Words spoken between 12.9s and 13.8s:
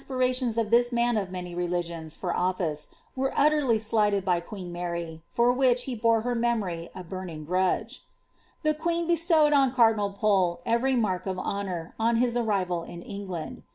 England.